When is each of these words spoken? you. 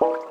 you. 0.00 0.29